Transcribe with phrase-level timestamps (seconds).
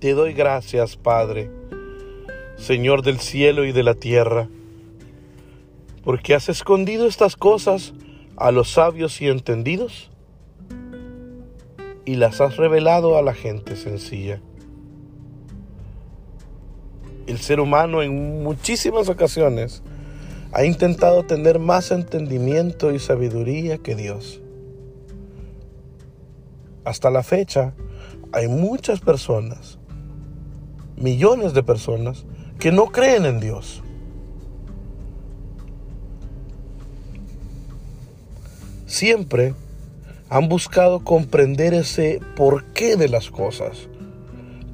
[0.00, 1.50] Te doy gracias, Padre,
[2.56, 4.48] Señor del cielo y de la tierra,
[6.02, 7.92] porque has escondido estas cosas
[8.38, 10.10] a los sabios y entendidos
[12.06, 14.40] y las has revelado a la gente sencilla.
[17.26, 19.82] El ser humano en muchísimas ocasiones
[20.52, 24.40] ha intentado tener más entendimiento y sabiduría que Dios.
[26.86, 27.74] Hasta la fecha
[28.32, 29.78] hay muchas personas
[31.00, 32.24] millones de personas
[32.58, 33.82] que no creen en Dios.
[38.86, 39.54] Siempre
[40.28, 43.88] han buscado comprender ese porqué de las cosas,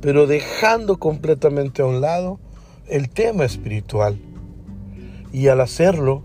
[0.01, 2.41] pero dejando completamente a un lado
[2.89, 4.19] el tema espiritual.
[5.33, 6.23] Y al hacerlo,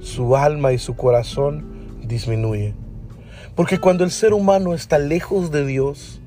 [0.00, 2.74] su alma y su corazón disminuyen.
[3.54, 6.20] Porque cuando el ser humano está lejos de Dios,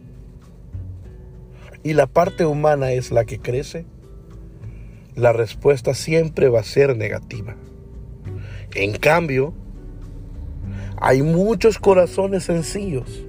[1.84, 3.86] y la parte humana es la que crece,
[5.16, 7.56] la respuesta siempre va a ser negativa.
[8.74, 9.54] En cambio,
[10.98, 13.26] hay muchos corazones sencillos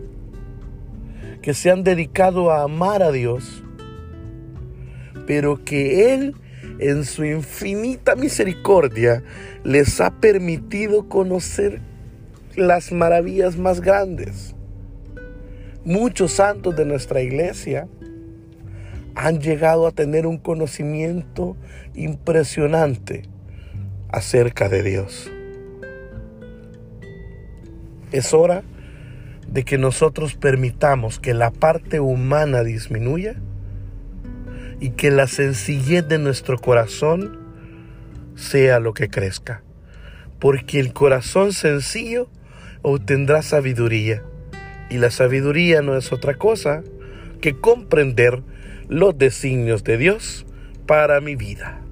[1.42, 3.62] que se han dedicado a amar a Dios,
[5.26, 6.34] pero que Él
[6.78, 9.22] en su infinita misericordia
[9.64, 11.80] les ha permitido conocer
[12.56, 14.54] las maravillas más grandes.
[15.84, 17.88] Muchos santos de nuestra iglesia
[19.14, 21.56] han llegado a tener un conocimiento
[21.94, 23.22] impresionante
[24.08, 25.30] acerca de Dios.
[28.12, 28.62] Es hora
[29.48, 33.36] de que nosotros permitamos que la parte humana disminuya
[34.80, 37.38] y que la sencillez de nuestro corazón
[38.34, 39.62] sea lo que crezca.
[40.40, 42.28] Porque el corazón sencillo
[42.82, 44.22] obtendrá sabiduría.
[44.90, 46.82] Y la sabiduría no es otra cosa
[47.40, 48.42] que comprender
[48.88, 50.46] los designios de Dios
[50.86, 51.83] para mi vida.